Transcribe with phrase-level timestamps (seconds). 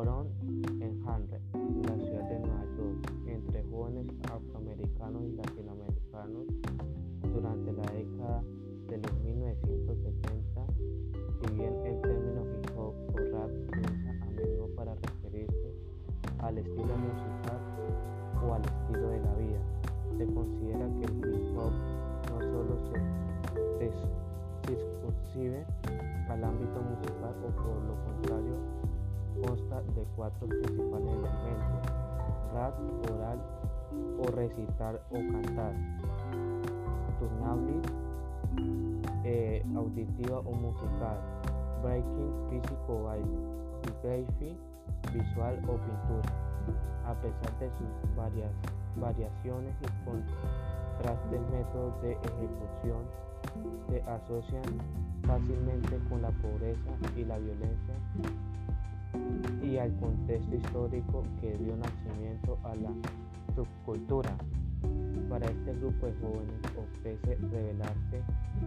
[0.00, 0.30] Bronx
[0.80, 1.42] en Harlem,
[1.82, 6.46] la ciudad de Nueva York, entre jóvenes afroamericanos y latinoamericanos
[7.34, 8.42] durante la década
[8.88, 10.66] de los 1960,
[11.42, 15.74] si bien el término hip hop o rap se usa a menudo para referirse
[16.38, 17.60] al estilo musical
[18.42, 19.60] o al estilo de la vida,
[20.16, 21.72] se considera que el hip hop
[22.30, 23.20] no solo se
[24.66, 25.66] circunscribe
[26.30, 27.89] al ámbito musical o por
[29.42, 31.92] consta de cuatro principales elementos,
[32.54, 32.74] rap,
[33.10, 33.38] oral
[34.18, 35.74] o recitar o cantar,
[37.18, 37.82] turnablis,
[39.24, 41.18] eh, auditiva o musical,
[41.82, 43.38] breaking, físico o baile,
[43.82, 44.56] y graffiti,
[45.12, 46.30] visual o pintura.
[47.06, 48.52] A pesar de sus varias,
[48.96, 53.02] variaciones y contrastes métodos de ejecución,
[53.88, 54.62] se asocian
[55.26, 57.94] fácilmente con la pobreza y la violencia
[59.62, 62.90] y al contexto histórico que dio nacimiento a la
[63.54, 64.36] subcultura.
[65.28, 68.22] Para este grupo de jóvenes ofrece rebelarse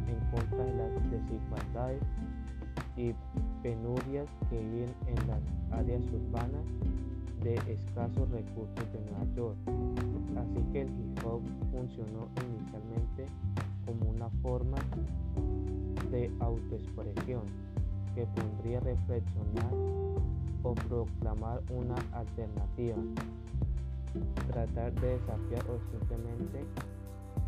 [0.07, 2.01] en contra de las desigualdades
[2.95, 3.13] y
[3.61, 6.65] penurias que viven en las áreas urbanas
[7.43, 9.57] de escasos recursos de Nueva York.
[10.37, 13.25] Así que el hip hop funcionó inicialmente
[13.85, 14.77] como una forma
[16.11, 17.41] de autoexpresión
[18.15, 19.73] que pondría reflexionar
[20.63, 22.97] o proclamar una alternativa,
[24.47, 26.65] tratar de desafiar o simplemente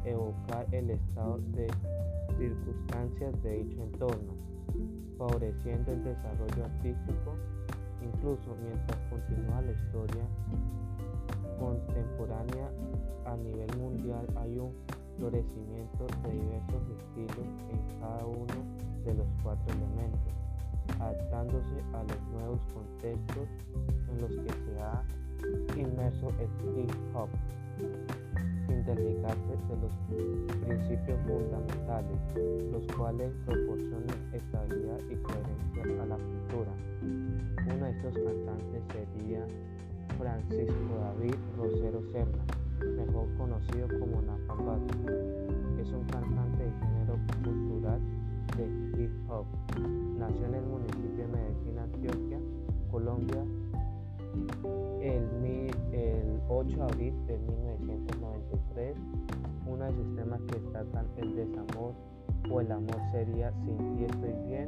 [0.04, 1.68] evocar el estado de
[2.38, 4.34] circunstancias de dicho entorno,
[5.18, 7.36] favoreciendo el desarrollo artístico,
[8.04, 10.26] incluso mientras continúa la historia
[11.60, 12.70] contemporánea
[13.26, 14.72] a nivel mundial hay un
[15.18, 20.34] florecimiento de diversos estilos en cada uno de los cuatro elementos,
[21.00, 23.48] adaptándose a los nuevos contextos
[24.10, 25.04] en los que se ha
[25.78, 27.30] inmerso el hip hop,
[28.68, 29.94] sin desligarse de los
[30.66, 32.18] principios fundamentales,
[32.72, 36.72] los cuales proporcionan estabilidad y coherencia a la cultura.
[37.02, 39.46] Uno de estos cantantes sería
[40.18, 42.44] Francisco David Rosero Serna
[42.82, 44.78] mejor conocido como Nafa
[45.82, 48.00] Es un cantante de género cultural
[48.58, 49.46] de hip hop.
[50.18, 52.40] Nació en el municipio de Medellín, Antioquia,
[52.92, 53.44] Colombia,
[55.02, 58.98] el, el 8 de abril de 1993.
[59.68, 61.94] Uno de sus temas que destacan el desamor
[62.52, 64.68] o el amor sería Sin ti estoy bien,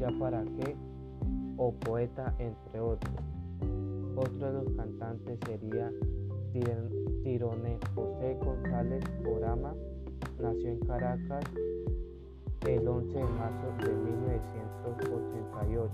[0.00, 0.74] ya para qué,
[1.56, 3.14] o poeta, entre otros.
[4.16, 5.92] Otro de los cantantes sería
[7.22, 9.74] Tirone José González Orama
[10.40, 11.44] nació en Caracas
[12.66, 15.92] el 11 de marzo de 1988,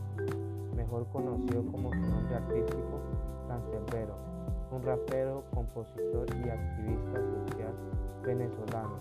[0.76, 3.00] mejor conocido como su nombre artístico
[3.48, 4.16] Cancerbero,
[4.72, 7.74] un rapero, compositor y activista social
[8.24, 8.96] venezolano.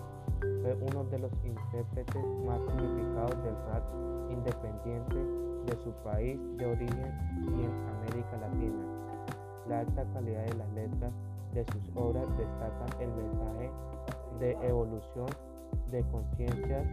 [0.62, 3.82] Fue uno de los intérpretes más significados del rap
[4.30, 5.16] independiente
[5.66, 8.84] de su país de origen y en América Latina.
[9.68, 11.12] La alta calidad de las letras
[11.54, 13.70] de sus obras destacan el mensaje
[14.38, 15.28] de evolución
[15.90, 16.86] de conciencias,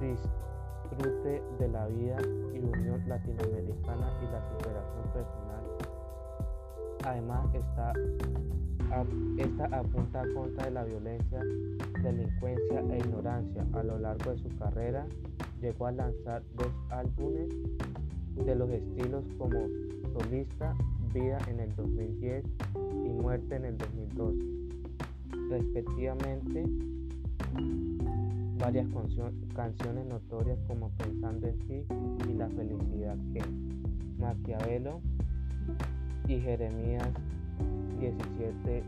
[0.00, 2.16] disfrute de la vida
[2.54, 5.64] y unión latinoamericana y la superación personal.
[7.04, 7.92] Además, esta,
[9.38, 11.40] esta apunta contra la violencia,
[12.02, 13.66] delincuencia e ignorancia.
[13.74, 15.06] A lo largo de su carrera,
[15.60, 17.48] llegó a lanzar dos álbumes
[18.44, 19.68] de los estilos como
[20.12, 20.74] solista
[21.14, 22.44] Vida en el 2010
[22.74, 24.38] y Muerte en el 2012,
[25.48, 26.64] respectivamente.
[28.58, 28.86] Varias
[29.54, 31.84] canciones notorias como Pensando en ti
[32.28, 33.42] y La felicidad que,
[34.18, 35.00] Maquiavelo
[36.26, 37.08] y Jeremías
[38.00, 38.82] 17.5,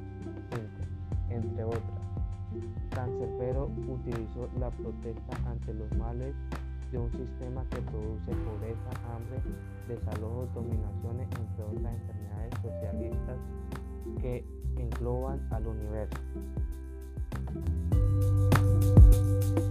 [1.30, 1.82] entre otras.
[2.90, 6.34] Cancerbero utilizó la protesta ante los males
[6.90, 9.42] de un sistema que produce pobreza, hambre,
[9.86, 13.36] desalojo, dominaciones, entre otras enfermedades socialistas
[14.20, 14.44] que
[14.78, 16.18] engloban al universo.
[17.30, 17.60] フフ
[19.60, 19.67] フ。